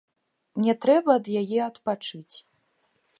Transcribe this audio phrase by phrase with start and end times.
[0.61, 2.35] Мне трэба ад яе адпачыць.